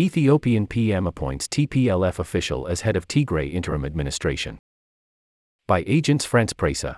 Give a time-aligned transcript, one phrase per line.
[0.00, 4.58] Ethiopian PM appoints TPLF official as head of Tigray interim administration.
[5.68, 6.96] By Agence France Presse.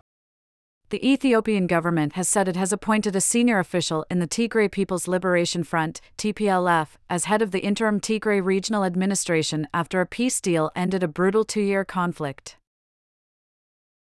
[0.91, 5.09] The Ethiopian government has said it has appointed a senior official in the Tigray People's
[5.09, 10.71] Liberation Front, TPLF, as head of the interim Tigray Regional Administration after a peace deal
[10.77, 12.57] ended a brutal two year conflict.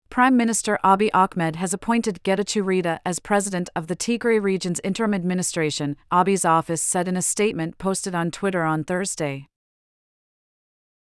[0.09, 5.13] Prime Minister Abiy Ahmed has appointed Getachew Reda as president of the Tigray region's interim
[5.13, 9.47] administration, Abiy's office said in a statement posted on Twitter on Thursday.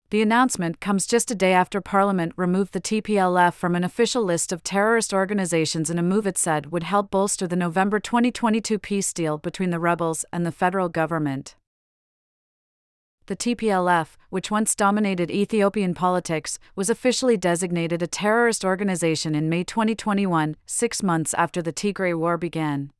[0.09, 4.51] The announcement comes just a day after Parliament removed the TPLF from an official list
[4.51, 9.11] of terrorist organizations in a move it said would help bolster the November 2022 peace
[9.11, 11.55] deal between the rebels and the federal government.
[13.27, 19.63] The TPLF, which once dominated Ethiopian politics, was officially designated a terrorist organization in May
[19.63, 22.91] 2021, six months after the Tigray War began.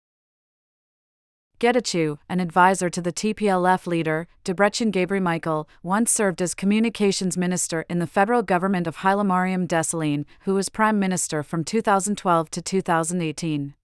[1.59, 7.99] Getachew, an advisor to the TPLF leader, Debretsion Gebremichael, once served as communications minister in
[7.99, 13.75] the federal government of Hailemariam Desalegn, who was prime minister from 2012 to 2018.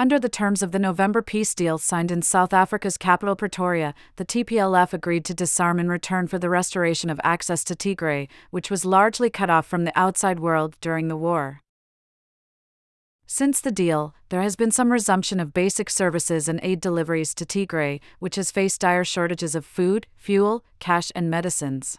[0.00, 4.24] Under the terms of the November peace deal signed in South Africa's capital Pretoria, the
[4.24, 8.84] TPLF agreed to disarm in return for the restoration of access to Tigray, which was
[8.84, 11.62] largely cut off from the outside world during the war.
[13.26, 17.44] Since the deal, there has been some resumption of basic services and aid deliveries to
[17.44, 21.98] Tigray, which has faced dire shortages of food, fuel, cash, and medicines.